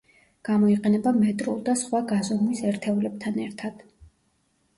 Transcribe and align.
გამოიყენება 0.47 1.13
მეტრულ 1.17 1.59
და 1.67 1.75
სხვა 1.81 2.01
გაზომვის 2.13 2.63
ერთეულებთან 2.71 3.39
ერთან. 3.45 3.79